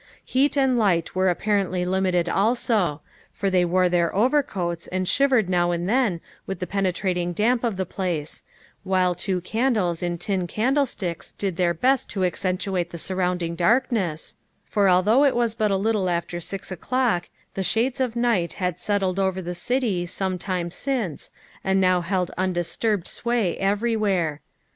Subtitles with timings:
[0.25, 3.01] Heat and light were appar ently limited also,
[3.31, 7.77] for they wore their overcoats and shivered now and then with the penetrating damp of
[7.77, 8.41] the place,
[8.83, 14.89] while two candles in tin candlesticks did their best to accentuate the surrounding darkness, for
[14.89, 19.19] although it was but a little after six o'clock the shades of night had settled
[19.19, 21.29] over the city some time since
[21.63, 24.41] and now held undisturbed sway everywhere.